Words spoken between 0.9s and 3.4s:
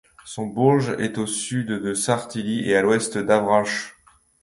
est à au sud de Sartilly et à à l'ouest